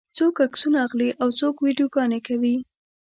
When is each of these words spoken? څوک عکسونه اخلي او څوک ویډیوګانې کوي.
څوک 0.17 0.35
عکسونه 0.45 0.77
اخلي 0.85 1.09
او 1.21 1.27
څوک 1.39 1.55
ویډیوګانې 1.59 2.19
کوي. 2.27 2.55